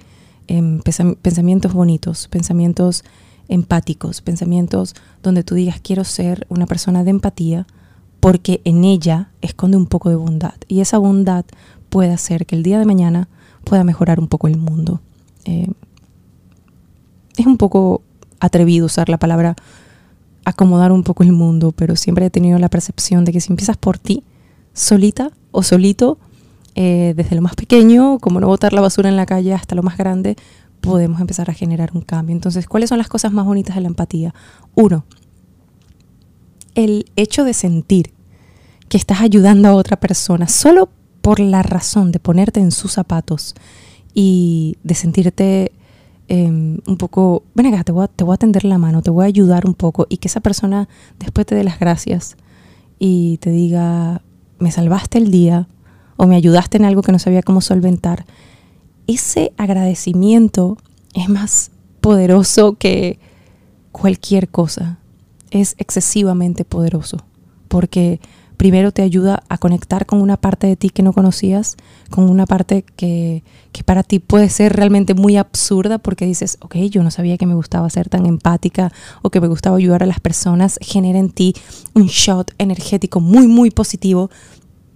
em, 0.48 0.82
pensamientos 1.22 1.74
bonitos, 1.74 2.28
pensamientos 2.28 3.04
empáticos, 3.48 4.22
pensamientos 4.22 4.96
donde 5.22 5.44
tú 5.44 5.56
digas 5.56 5.82
quiero 5.82 6.04
ser 6.04 6.48
una 6.50 6.66
persona 6.66 7.04
de 7.04 7.10
empatía 7.10 7.68
porque 8.22 8.62
en 8.64 8.86
ella 8.86 9.32
esconde 9.42 9.76
un 9.76 9.88
poco 9.88 10.10
de 10.10 10.16
bondad 10.16 10.54
y 10.68 10.80
esa 10.80 11.00
bondad 11.00 11.44
puede 11.92 12.14
hacer 12.14 12.46
que 12.46 12.56
el 12.56 12.64
día 12.64 12.80
de 12.80 12.86
mañana 12.86 13.28
pueda 13.66 13.84
mejorar 13.84 14.20
un 14.20 14.30
poco 14.30 14.48
el 14.48 14.58
mundo. 14.58 15.02
Eh, 15.46 15.68
es 17.38 17.46
un 17.46 17.58
poco 17.58 18.02
atrevido 18.40 18.86
usar 18.86 19.10
la 19.10 19.20
palabra 19.20 19.56
acomodar 20.46 20.92
un 20.92 21.04
poco 21.04 21.22
el 21.22 21.34
mundo, 21.34 21.74
pero 21.74 21.96
siempre 21.96 22.26
he 22.26 22.30
tenido 22.30 22.58
la 22.60 22.70
percepción 22.70 23.26
de 23.26 23.34
que 23.34 23.42
si 23.42 23.52
empiezas 23.52 23.78
por 23.78 24.00
ti, 24.00 24.24
solita 24.74 25.32
o 25.52 25.64
solito, 25.64 26.18
eh, 26.76 27.14
desde 27.16 27.36
lo 27.36 27.42
más 27.42 27.56
pequeño, 27.56 28.20
como 28.20 28.40
no 28.40 28.48
botar 28.48 28.72
la 28.72 28.82
basura 28.82 29.10
en 29.10 29.18
la 29.18 29.26
calle, 29.26 29.54
hasta 29.54 29.76
lo 29.76 29.84
más 29.84 29.98
grande, 29.98 30.38
podemos 30.80 31.20
empezar 31.20 31.50
a 31.50 31.54
generar 31.54 31.92
un 31.94 32.02
cambio. 32.02 32.34
Entonces, 32.34 32.68
¿cuáles 32.68 32.90
son 32.90 32.98
las 32.98 33.10
cosas 33.10 33.34
más 33.34 33.46
bonitas 33.46 33.76
de 33.76 33.82
la 33.82 33.88
empatía? 33.88 34.34
Uno, 34.76 35.04
el 36.74 37.12
hecho 37.18 37.44
de 37.44 37.54
sentir 37.54 38.14
que 38.88 38.98
estás 38.98 39.20
ayudando 39.20 39.68
a 39.68 39.74
otra 39.74 40.00
persona 40.00 40.48
solo 40.48 40.90
por 41.22 41.40
la 41.40 41.64
razón 41.64 42.12
de 42.12 42.20
ponerte 42.20 42.60
en 42.60 42.72
sus 42.72 42.94
zapatos 42.94 43.56
y 44.14 44.78
de 44.84 44.96
sentirte 44.96 45.72
em, 46.28 46.80
un 46.88 46.98
poco, 46.98 47.44
ven 47.54 47.68
acá, 47.68 47.84
te 47.84 47.92
voy, 47.92 48.06
a, 48.06 48.08
te 48.08 48.24
voy 48.24 48.34
a 48.34 48.38
tender 48.38 48.66
la 48.66 48.78
mano, 48.78 49.02
te 49.02 49.12
voy 49.12 49.24
a 49.24 49.28
ayudar 49.28 49.66
un 49.66 49.74
poco 49.74 50.08
y 50.10 50.18
que 50.18 50.28
esa 50.28 50.40
persona 50.40 50.90
después 51.20 51.46
te 51.46 51.56
dé 51.56 51.64
las 51.64 51.80
gracias 51.80 52.38
y 53.00 53.38
te 53.38 53.52
diga, 53.52 54.22
me 54.60 54.72
salvaste 54.72 55.18
el 55.18 55.32
día 55.32 55.68
o 56.18 56.28
me 56.28 56.36
ayudaste 56.36 56.78
en 56.78 56.86
algo 56.86 57.02
que 57.02 57.12
no 57.12 57.20
sabía 57.20 57.42
cómo 57.42 57.62
solventar. 57.62 58.26
Ese 59.08 59.54
agradecimiento 59.58 60.78
es 61.14 61.30
más 61.30 61.72
poderoso 62.00 62.74
que 62.74 63.20
cualquier 63.92 64.50
cosa. 64.50 65.00
Es 65.50 65.76
excesivamente 65.80 66.64
poderoso 66.64 67.18
porque 67.68 68.20
primero 68.62 68.92
te 68.92 69.02
ayuda 69.02 69.42
a 69.50 69.58
conectar 69.58 70.06
con 70.06 70.22
una 70.22 70.38
parte 70.38 70.68
de 70.68 70.76
ti 70.76 70.92
que 70.92 71.02
no 71.02 71.14
conocías, 71.14 71.78
con 72.12 72.30
una 72.30 72.46
parte 72.46 72.86
que, 72.96 73.42
que, 73.72 73.84
para 73.84 74.04
ti 74.04 74.20
puede 74.20 74.50
ser 74.50 74.74
realmente 74.74 75.16
muy 75.16 75.36
absurda 75.36 75.98
porque 75.98 76.28
dices, 76.28 76.60
ok, 76.62 76.76
yo 76.92 77.02
no 77.02 77.10
sabía 77.10 77.40
que 77.40 77.48
me 77.48 77.56
gustaba 77.56 77.90
ser 77.90 78.08
tan 78.08 78.28
empática 78.28 78.94
o 79.24 79.32
que 79.32 79.42
me 79.42 79.48
gustaba 79.48 79.78
ayudar 79.78 80.04
a 80.04 80.06
las 80.06 80.20
personas, 80.20 80.78
genera 80.80 81.18
en 81.18 81.32
ti 81.32 81.56
un 81.96 82.06
shot 82.06 82.52
energético 82.60 83.20
muy, 83.20 83.48
muy 83.48 83.72
positivo 83.72 84.30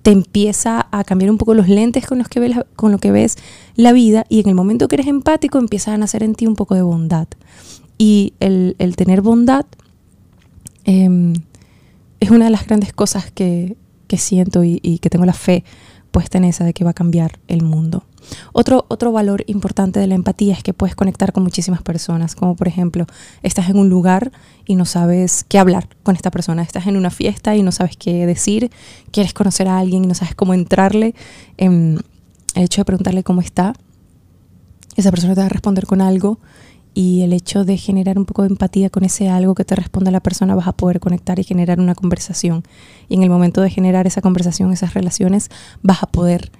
te 0.03 0.12
empieza 0.12 0.88
a 0.91 1.03
cambiar 1.03 1.31
un 1.31 1.39
poco 1.39 1.55
los 1.55 1.67
lentes 1.67 2.05
con 2.05 2.19
los 2.19 2.27
que 2.27 2.39
ves 2.39 2.57
con 2.75 2.91
lo 2.91 3.00
que 3.00 3.10
ves 3.10 3.36
la 3.75 3.93
vida 3.93 4.27
y 4.29 4.41
en 4.41 4.50
el 4.50 4.53
momento 4.53 4.88
que 4.88 4.98
eres 4.98 5.07
empático 5.07 5.57
empieza 5.57 5.91
a 5.91 5.98
nacer 5.98 6.22
en 6.22 6.36
ti 6.36 6.45
un 6.45 6.55
poco 6.55 6.75
de 6.75 6.84
bondad. 6.84 7.27
Y 7.98 8.34
el, 8.39 8.75
tener 8.95 9.22
bondad 9.22 9.65
em, 10.84 11.34
es 12.25 12.32
una 12.32 12.46
de 12.46 12.51
las 12.51 12.65
grandes 12.65 12.91
cosas 12.91 13.32
que, 13.32 13.77
siento 14.17 14.63
y, 14.63 15.00
que 15.00 15.10
tengo 15.10 15.25
la 15.25 15.34
fe 15.34 15.63
puesta 16.12 16.38
en 16.38 16.46
esa 16.46 16.63
de 16.63 16.74
que 16.74 16.86
va 16.86 16.91
a 16.91 16.94
cambiar 16.94 17.39
el 17.48 17.62
mundo. 17.63 18.05
Otro, 18.53 18.86
otro 18.88 19.12
valor 19.12 19.44
importante 19.48 20.00
de 20.00 20.08
la 20.08 20.15
empatía 20.15 20.53
es 20.53 20.63
que 20.63 20.74
puedes 20.74 20.96
conectar 20.96 21.34
con 21.34 21.44
muchísimas 21.44 21.84
personas, 21.84 22.34
como 22.34 22.55
por 22.55 22.67
ejemplo, 22.67 23.05
estás 23.44 23.70
en 23.70 23.77
un 23.77 23.89
lugar 23.89 24.32
y 24.65 24.75
no 24.75 24.86
sabes 24.86 25.46
qué 25.48 25.60
hablar 25.60 25.89
con 26.01 26.15
esta 26.15 26.32
persona, 26.32 26.63
estás 26.63 26.88
en 26.88 26.98
una 26.98 27.12
fiesta 27.12 27.55
y 27.55 27.62
no 27.62 27.72
sabes 27.72 27.98
qué 27.98 28.25
decir, 28.25 28.72
quieres 29.12 29.34
conocer 29.34 29.67
a 29.67 29.77
alguien 29.77 30.05
y 30.05 30.08
no 30.08 30.15
sabes 30.15 30.34
cómo 30.34 30.53
entrarle, 30.53 31.13
em, 31.58 31.98
el 32.55 32.63
hecho 32.63 32.82
de 32.82 32.86
preguntarle 32.86 33.24
cómo 33.24 33.41
está, 33.41 33.74
esa 34.96 35.12
persona 35.12 35.36
te 35.36 35.41
va 35.41 35.48
a 35.48 35.50
responder 35.50 35.86
con 35.86 36.01
algo 36.01 36.39
y 36.97 37.23
el 37.23 37.33
hecho 37.33 37.65
de 37.65 37.75
generar 37.75 38.17
un 38.17 38.25
poco 38.25 38.43
de 38.43 38.47
empatía 38.47 38.89
con 38.89 39.03
ese 39.03 39.27
algo 39.27 39.53
que 39.53 39.65
te 39.65 39.75
responde 39.75 40.11
la 40.11 40.21
persona 40.21 40.55
vas 40.55 40.67
a 40.67 40.71
poder 40.71 41.01
conectar 41.01 41.37
y 41.39 41.43
generar 41.43 41.81
una 41.81 41.93
conversación. 41.93 42.63
Y 43.09 43.15
en 43.15 43.23
el 43.23 43.29
momento 43.29 43.61
de 43.61 43.69
generar 43.69 44.07
esa 44.07 44.21
conversación, 44.21 44.71
esas 44.71 44.93
relaciones, 44.93 45.49
vas 45.83 46.01
a 46.01 46.07
poder 46.07 46.51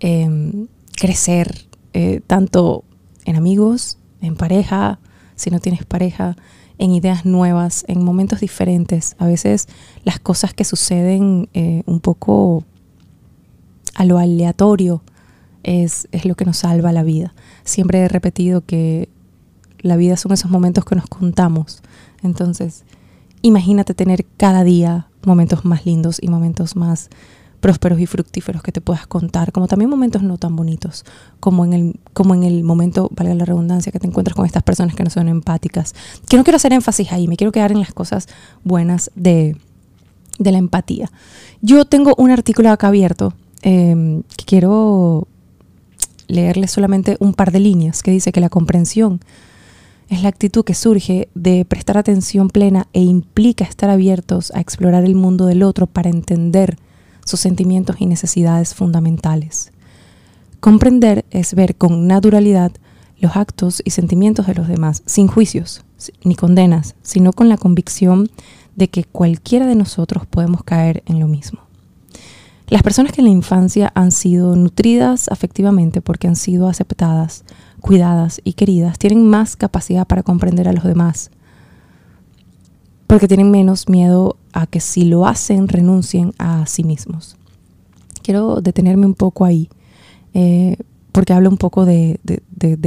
em, 0.00 0.66
crecer 0.96 1.68
eh, 1.92 2.20
tanto 2.26 2.82
en 3.24 3.36
amigos, 3.36 3.98
en 4.20 4.34
pareja, 4.34 4.98
si 5.36 5.52
no 5.52 5.60
tienes 5.60 5.84
pareja, 5.84 6.36
en 6.78 6.90
ideas 6.90 7.24
nuevas, 7.24 7.84
en 7.86 8.02
momentos 8.02 8.40
diferentes. 8.40 9.14
A 9.18 9.26
veces 9.26 9.68
las 10.02 10.18
cosas 10.18 10.54
que 10.54 10.64
suceden 10.64 11.48
eh, 11.54 11.84
un 11.86 12.00
poco 12.00 12.64
a 13.94 14.04
lo 14.04 14.18
aleatorio 14.18 15.04
es, 15.62 16.08
es, 16.10 16.24
lo 16.24 16.34
que 16.34 16.44
nos 16.44 16.58
salva 16.58 16.90
la 16.90 17.04
vida. 17.04 17.32
Siempre 17.62 18.00
he 18.00 18.08
repetido 18.08 18.62
que 18.62 19.08
la 19.84 19.96
vida 19.96 20.16
son 20.16 20.32
esos 20.32 20.50
momentos 20.50 20.84
que 20.84 20.96
nos 20.96 21.06
contamos. 21.06 21.82
Entonces, 22.22 22.84
imagínate 23.42 23.94
tener 23.94 24.24
cada 24.38 24.64
día 24.64 25.08
momentos 25.24 25.64
más 25.64 25.84
lindos 25.84 26.18
y 26.20 26.28
momentos 26.28 26.74
más 26.74 27.10
prósperos 27.60 28.00
y 28.00 28.06
fructíferos 28.06 28.62
que 28.62 28.72
te 28.72 28.80
puedas 28.80 29.06
contar, 29.06 29.52
como 29.52 29.68
también 29.68 29.90
momentos 29.90 30.22
no 30.22 30.38
tan 30.38 30.56
bonitos, 30.56 31.04
como 31.38 31.64
en 31.66 31.72
el, 31.74 32.00
como 32.14 32.34
en 32.34 32.44
el 32.44 32.64
momento, 32.64 33.10
valga 33.14 33.34
la 33.34 33.44
redundancia, 33.44 33.92
que 33.92 33.98
te 33.98 34.06
encuentras 34.06 34.34
con 34.34 34.46
estas 34.46 34.62
personas 34.62 34.94
que 34.94 35.04
no 35.04 35.10
son 35.10 35.28
empáticas. 35.28 35.94
Que 36.28 36.38
no 36.38 36.44
quiero 36.44 36.56
hacer 36.56 36.72
énfasis 36.72 37.12
ahí, 37.12 37.28
me 37.28 37.36
quiero 37.36 37.52
quedar 37.52 37.72
en 37.72 37.80
las 37.80 37.92
cosas 37.92 38.26
buenas 38.64 39.10
de, 39.14 39.56
de 40.38 40.52
la 40.52 40.58
empatía. 40.58 41.10
Yo 41.60 41.84
tengo 41.84 42.14
un 42.16 42.30
artículo 42.30 42.70
acá 42.70 42.88
abierto 42.88 43.34
em, 43.60 44.22
que 44.36 44.44
quiero 44.46 45.28
leerle 46.26 46.68
solamente 46.68 47.18
un 47.20 47.34
par 47.34 47.52
de 47.52 47.60
líneas 47.60 48.02
que 48.02 48.10
dice 48.10 48.32
que 48.32 48.40
la 48.40 48.48
comprensión 48.48 49.20
es 50.14 50.22
la 50.22 50.28
actitud 50.28 50.64
que 50.64 50.74
surge 50.74 51.28
de 51.34 51.64
prestar 51.64 51.98
atención 51.98 52.48
plena 52.48 52.86
e 52.92 53.00
implica 53.00 53.64
estar 53.64 53.90
abiertos 53.90 54.52
a 54.54 54.60
explorar 54.60 55.04
el 55.04 55.16
mundo 55.16 55.46
del 55.46 55.62
otro 55.62 55.86
para 55.86 56.08
entender 56.08 56.78
sus 57.24 57.40
sentimientos 57.40 57.96
y 57.98 58.06
necesidades 58.06 58.74
fundamentales. 58.74 59.72
Comprender 60.60 61.24
es 61.30 61.54
ver 61.54 61.76
con 61.76 62.06
naturalidad 62.06 62.72
los 63.18 63.36
actos 63.36 63.82
y 63.84 63.90
sentimientos 63.90 64.46
de 64.46 64.54
los 64.54 64.68
demás, 64.68 65.02
sin 65.06 65.26
juicios 65.26 65.84
ni 66.22 66.36
condenas, 66.36 66.94
sino 67.02 67.32
con 67.32 67.48
la 67.48 67.56
convicción 67.56 68.30
de 68.76 68.88
que 68.88 69.04
cualquiera 69.04 69.66
de 69.66 69.74
nosotros 69.74 70.26
podemos 70.26 70.62
caer 70.62 71.02
en 71.06 71.18
lo 71.18 71.26
mismo. 71.26 71.60
Las 72.68 72.82
personas 72.82 73.12
que 73.12 73.20
en 73.20 73.26
la 73.26 73.32
infancia 73.32 73.90
han 73.94 74.10
sido 74.10 74.54
nutridas 74.56 75.28
afectivamente 75.28 76.00
porque 76.00 76.28
han 76.28 76.36
sido 76.36 76.68
aceptadas, 76.68 77.44
cuidadas 77.84 78.40
y 78.44 78.54
queridas 78.54 78.98
tienen 78.98 79.28
más 79.28 79.56
capacidad 79.56 80.06
para 80.06 80.22
comprender 80.22 80.68
a 80.68 80.72
los 80.72 80.84
demás, 80.84 81.30
porque 83.06 83.28
tienen 83.28 83.50
menos 83.50 83.90
miedo 83.90 84.38
a 84.54 84.66
que 84.66 84.80
si 84.80 85.04
lo 85.04 85.26
hacen 85.26 85.68
renuncien 85.68 86.32
a 86.38 86.64
sí 86.64 86.82
mismos. 86.82 87.36
Quiero 88.22 88.62
detenerme 88.62 89.04
un 89.04 89.12
poco 89.12 89.44
ahí, 89.44 89.68
eh, 90.32 90.78
porque 91.12 91.34
habla 91.34 91.50
un 91.50 91.58
poco 91.58 91.84
de, 91.84 92.18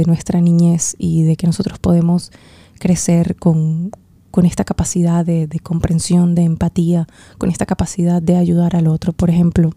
nuestra 0.04 0.40
niñez 0.40 0.96
y 0.98 1.22
de 1.22 1.36
que 1.36 1.46
nosotros 1.46 1.78
podemos 1.78 2.32
crecer 2.80 3.36
con, 3.36 3.92
esta 4.42 4.64
capacidad 4.64 5.24
de, 5.24 5.60
comprensión, 5.62 6.34
de 6.34 6.42
empatía, 6.42 7.06
con 7.38 7.50
esta 7.50 7.66
capacidad 7.66 8.20
de 8.20 8.36
ayudar 8.36 8.74
al 8.74 8.88
otro. 8.88 9.12
Por 9.12 9.30
ejemplo, 9.30 9.70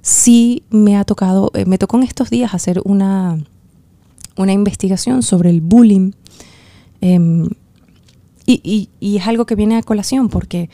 si 0.00 0.62
me 0.70 0.96
ha 0.96 1.04
tocado, 1.04 1.50
eh, 1.52 1.66
me 1.66 1.76
tocó 1.76 1.98
en 1.98 2.04
estos 2.04 2.30
días 2.30 2.54
hacer 2.54 2.80
una, 2.86 3.38
una 4.38 4.52
investigación 4.52 5.22
sobre 5.22 5.50
el 5.50 5.60
bullying. 5.60 6.12
Em, 7.00 7.48
y, 8.46 8.88
es 9.00 9.26
algo 9.26 9.44
que 9.44 9.54
viene 9.54 9.76
a 9.76 9.82
colación 9.82 10.30
porque 10.30 10.70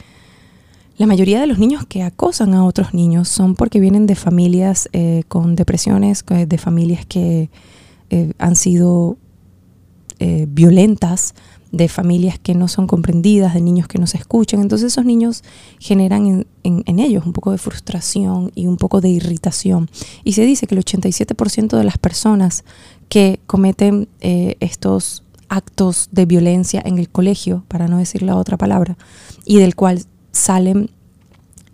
la 0.97 1.07
mayoría 1.07 1.41
de 1.41 1.49
los 1.49 1.59
niños 1.59 1.85
que 1.87 2.05
acosan 2.05 2.55
a 2.55 2.65
otros 2.65 2.95
niños 2.95 3.29
son 3.29 3.57
porque 3.57 3.81
vienen 3.81 4.07
de 4.07 4.15
familias 4.15 4.89
eh, 4.93 5.25
con 5.27 5.57
depresiones, 5.57 6.25
de 6.25 6.59
familias 6.59 7.05
que 7.05 7.51
eh, 8.11 8.33
han 8.39 8.55
sido 8.55 9.17
eh, 10.21 10.47
violentas, 10.49 11.35
de 11.73 11.89
familias 11.89 12.39
que 12.39 12.55
no 12.55 12.69
son 12.69 12.87
comprendidas, 12.87 13.55
de 13.55 13.61
niños 13.61 13.89
que 13.89 13.99
no 13.99 14.07
se 14.07 14.17
escuchan. 14.17 14.61
Entonces 14.61 14.93
esos 14.93 15.05
niños 15.05 15.43
generan 15.81 16.47
en, 16.63 16.99
ellos 17.01 17.27
un 17.27 17.33
poco 17.33 17.51
de 17.51 17.59
frustración 17.59 18.53
y 18.55 18.69
un 18.69 18.77
poco 18.77 19.01
de 19.01 19.09
irritación. 19.09 19.91
Y 20.23 20.35
se 20.35 20.45
dice 20.45 20.69
que 20.69 20.77
el 20.77 20.85
87% 20.85 21.77
de 21.77 21.83
las 21.83 21.99
personas 21.99 22.65
que 23.15 23.39
cometen 23.47 24.09
estos 24.21 25.23
actos 25.49 26.09
de 26.11 26.27
violencia 26.27 26.83
en 26.85 26.99
el 26.99 27.09
colegio, 27.09 27.63
para 27.69 27.87
no 27.87 27.99
decir 27.99 28.23
la 28.23 28.35
otra 28.35 28.57
palabra, 28.57 28.97
y 29.45 29.59
del 29.59 29.77
cual 29.77 30.05
salen 30.33 30.91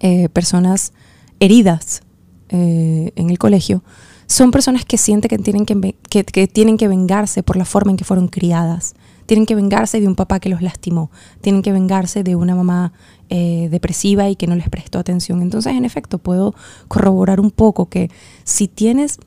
eh, 0.00 0.28
personas 0.28 0.92
heridas 1.40 2.02
eh, 2.50 3.12
en 3.16 3.30
el 3.30 3.38
colegio, 3.38 3.82
son 4.26 4.50
personas 4.50 4.84
que 4.84 4.98
sienten 4.98 5.30
que 5.30 5.38
tienen 5.38 5.64
que, 5.64 5.94
que, 6.24 6.46
tienen 6.46 6.76
que 6.76 6.88
vengarse 6.88 7.42
por 7.42 7.56
la 7.56 7.64
forma 7.64 7.90
en 7.90 7.96
que 7.96 8.04
fueron 8.04 8.28
criadas. 8.28 8.94
Tienen 9.26 9.46
que 9.46 9.54
vengarse 9.54 10.00
de 10.00 10.06
un 10.06 10.16
papá 10.16 10.40
que 10.40 10.48
los 10.48 10.60
lastimó. 10.60 11.10
Tienen 11.40 11.62
que 11.62 11.72
vengarse 11.72 12.22
de 12.22 12.36
una 12.36 12.54
mamá 12.54 12.92
eh, 13.28 13.68
depresiva 13.70 14.28
y 14.28 14.36
que 14.36 14.46
no 14.46 14.56
les 14.56 14.68
prestó 14.68 14.98
atención. 14.98 15.40
Entonces, 15.40 15.72
en 15.72 15.84
efecto, 15.84 16.18
puedo 16.18 16.54
corroborar 16.88 17.40
un 17.40 17.50
poco 17.50 17.88
que 17.88 18.10
si 18.44 18.68
tienes 18.68 19.18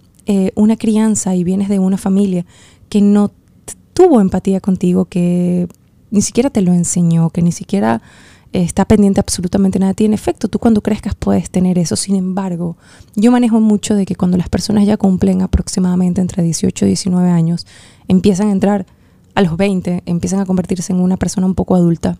una 0.55 0.77
crianza 0.77 1.35
y 1.35 1.43
vienes 1.43 1.69
de 1.69 1.79
una 1.79 1.97
familia 1.97 2.45
que 2.89 3.01
no 3.01 3.31
tuvo 3.93 4.21
empatía 4.21 4.59
contigo, 4.59 5.05
que 5.05 5.67
ni 6.11 6.21
siquiera 6.21 6.49
te 6.49 6.61
lo 6.61 6.73
enseñó, 6.73 7.29
que 7.29 7.41
ni 7.41 7.51
siquiera 7.51 8.01
está 8.51 8.85
pendiente 8.85 9.19
absolutamente 9.19 9.79
nada 9.79 9.91
de 9.91 9.95
ti. 9.95 10.05
En 10.05 10.13
efecto, 10.13 10.47
tú 10.47 10.59
cuando 10.59 10.81
crezcas 10.81 11.15
puedes 11.15 11.49
tener 11.49 11.79
eso. 11.79 11.95
Sin 11.95 12.15
embargo, 12.15 12.77
yo 13.15 13.31
manejo 13.31 13.59
mucho 13.59 13.95
de 13.95 14.05
que 14.05 14.15
cuando 14.15 14.37
las 14.37 14.47
personas 14.47 14.85
ya 14.85 14.95
cumplen 14.95 15.41
aproximadamente 15.41 16.21
entre 16.21 16.43
18 16.43 16.85
y 16.85 16.89
19 16.89 17.29
años, 17.29 17.65
empiezan 18.07 18.49
a 18.49 18.51
entrar 18.51 18.85
a 19.33 19.41
los 19.41 19.57
20, 19.57 20.03
empiezan 20.05 20.39
a 20.39 20.45
convertirse 20.45 20.93
en 20.93 20.99
una 20.99 21.17
persona 21.17 21.47
un 21.47 21.55
poco 21.55 21.75
adulta, 21.75 22.19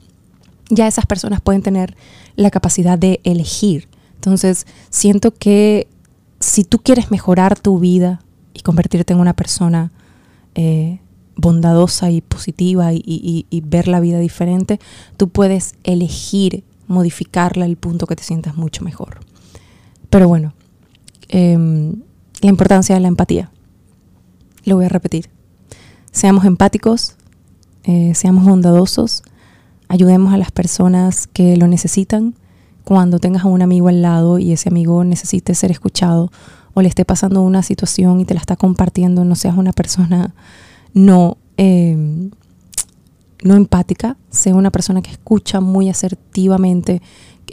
ya 0.69 0.88
esas 0.88 1.05
personas 1.05 1.41
pueden 1.41 1.62
tener 1.62 1.95
la 2.36 2.50
capacidad 2.50 2.98
de 2.98 3.19
elegir. 3.24 3.88
Entonces, 4.15 4.65
siento 4.89 5.36
que 5.36 5.88
si 6.44 6.66
tú 6.66 6.80
quieres 6.80 7.10
mejorar 7.10 7.58
tu 7.58 7.80
vida 7.80 8.22
y 8.54 8.60
convertirte 8.60 9.14
en 9.14 9.20
una 9.20 9.34
persona 9.34 9.92
eh, 10.56 11.00
bondadosa 11.38 12.12
y 12.12 12.22
positiva 12.22 12.90
y, 12.94 13.64
ver 13.66 13.88
la 13.88 14.00
vida 14.00 14.20
diferente, 14.20 14.80
tú 15.18 15.30
puedes 15.30 15.76
elegir 15.84 16.64
modificarla 16.88 17.66
al 17.66 17.78
punto 17.78 18.08
que 18.08 18.16
te 18.16 18.24
sientas 18.24 18.56
mucho 18.56 18.84
mejor. 18.84 19.22
Pero 20.10 20.28
bueno, 20.28 20.54
em, 21.30 22.02
la 22.42 22.50
importancia 22.50 22.94
de 22.94 23.02
la 23.02 23.08
empatía. 23.08 23.50
Lo 24.66 24.76
voy 24.76 24.86
a 24.86 24.90
repetir. 24.90 25.30
Seamos 26.12 26.46
empáticos, 26.46 27.16
eh, 27.86 28.14
seamos 28.16 28.46
bondadosos, 28.46 29.24
ayudemos 29.88 30.34
a 30.34 30.38
las 30.38 30.52
personas 30.52 31.26
que 31.26 31.56
lo 31.58 31.68
necesitan. 31.68 32.36
Cuando 32.84 33.20
tengas 33.20 33.44
a 33.44 33.48
un 33.48 33.62
amigo 33.62 33.88
al 33.88 34.02
lado 34.02 34.40
y 34.40 34.52
ese 34.52 34.70
amigo 34.70 35.04
necesite 35.04 35.56
ser 35.56 35.72
escuchado 35.72 36.32
o 36.74 36.82
le 36.82 36.90
esté 36.90 37.06
pasando 37.06 37.42
una 37.42 37.63
situación 37.63 38.20
y 38.20 38.25
te 38.25 38.34
la 38.34 38.40
está 38.40 38.56
compartiendo, 38.56 39.24
no 39.25 39.36
seas 39.36 39.58
una 39.58 39.74
persona 39.74 40.34
no, 40.94 41.38
em, 41.58 42.32
no 43.44 43.56
empática, 43.56 44.18
sea 44.30 44.56
una 44.56 44.72
persona 44.72 45.02
que 45.02 45.12
escucha 45.12 45.60
muy 45.60 45.90
asertivamente, 45.90 47.02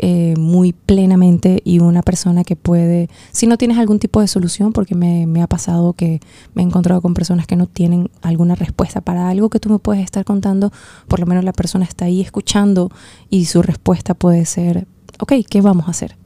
eh, 0.02 0.34
muy 0.38 0.72
plenamente 0.72 1.60
y 1.64 1.80
una 1.80 2.00
persona 2.00 2.44
que 2.44 2.56
puede, 2.56 3.10
si 3.32 3.46
no 3.46 3.58
tienes 3.58 3.76
algún 3.76 3.98
tipo 3.98 4.20
de 4.20 4.28
solución, 4.28 4.72
porque 4.72 4.94
me, 4.94 5.26
me, 5.26 5.42
ha 5.42 5.46
pasado 5.46 5.92
que 5.92 6.20
me 6.54 6.62
he 6.62 6.64
encontrado 6.64 7.02
con 7.02 7.12
personas 7.12 7.46
que 7.46 7.56
no 7.56 7.66
tienen 7.66 8.10
alguna 8.22 8.54
respuesta 8.54 9.02
para 9.02 9.28
algo 9.28 9.50
que 9.50 9.60
tú 9.60 9.68
me 9.68 9.78
puedes 9.78 10.02
estar 10.02 10.24
contando, 10.24 10.72
por 11.08 11.20
lo 11.20 11.26
menos 11.26 11.44
la 11.44 11.52
persona 11.52 11.84
está 11.84 12.06
ahí 12.06 12.22
escuchando 12.22 12.90
y 13.28 13.46
su 13.46 13.60
respuesta 13.60 14.14
puede 14.14 14.46
ser, 14.46 14.86
ok, 15.20 15.32
¿qué 15.48 15.60
vamos 15.60 15.86
a 15.86 15.90
hacer? 15.90 16.16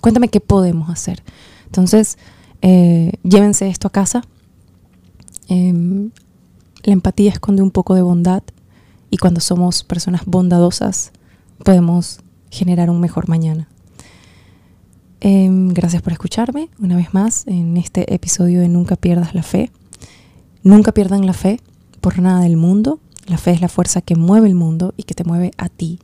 Cuéntame 0.00 0.28
qué 0.28 0.40
podemos 0.40 0.90
hacer. 0.90 1.22
Entonces, 1.66 2.18
eh, 2.62 3.12
llévense 3.22 3.68
esto 3.68 3.88
a 3.88 3.92
casa. 3.92 4.22
Em, 5.48 6.10
la 6.84 6.92
empatía 6.92 7.30
esconde 7.30 7.62
un 7.62 7.70
poco 7.70 7.94
de 7.94 8.02
bondad 8.02 8.42
y 9.10 9.16
cuando 9.16 9.40
somos 9.40 9.84
personas 9.84 10.22
bondadosas 10.26 11.12
podemos 11.64 12.20
generar 12.50 12.90
un 12.90 13.00
mejor 13.00 13.28
mañana. 13.28 13.68
Em, 15.20 15.68
gracias 15.68 16.00
por 16.02 16.12
escucharme 16.12 16.68
una 16.78 16.96
vez 16.96 17.12
más 17.12 17.44
en 17.48 17.76
este 17.76 18.14
episodio 18.14 18.60
de 18.60 18.68
Nunca 18.68 18.96
pierdas 18.96 19.34
la 19.34 19.42
fe. 19.42 19.70
Nunca 20.62 20.92
pierdan 20.92 21.26
la 21.26 21.32
fe 21.32 21.60
por 22.00 22.18
nada 22.20 22.40
del 22.40 22.56
mundo. 22.56 23.00
La 23.26 23.38
fe 23.38 23.50
es 23.50 23.60
la 23.60 23.68
fuerza 23.68 24.00
que 24.00 24.14
mueve 24.14 24.46
el 24.46 24.54
mundo 24.54 24.94
y 24.96 25.02
que 25.02 25.14
te 25.14 25.24
mueve 25.24 25.50
a 25.58 25.68
ti. 25.68 25.98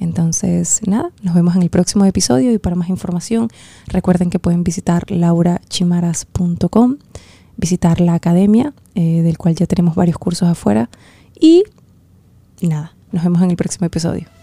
Entonces, 0.00 0.80
nada, 0.86 1.10
nos 1.22 1.34
vemos 1.34 1.54
en 1.54 1.62
el 1.62 1.68
próximo 1.68 2.06
episodio 2.06 2.52
y 2.52 2.58
para 2.58 2.74
más 2.74 2.88
información 2.88 3.48
recuerden 3.86 4.30
que 4.30 4.38
pueden 4.38 4.64
visitar 4.64 5.10
laurachimaras.com, 5.10 6.96
visitar 7.58 8.00
la 8.00 8.14
academia, 8.14 8.72
eh, 8.94 9.20
del 9.20 9.36
cual 9.36 9.54
ya 9.54 9.66
tenemos 9.66 9.94
varios 9.94 10.16
cursos 10.16 10.48
afuera 10.48 10.88
y 11.38 11.64
nada, 12.62 12.94
nos 13.12 13.22
vemos 13.22 13.42
en 13.42 13.50
el 13.50 13.56
próximo 13.56 13.86
episodio. 13.86 14.39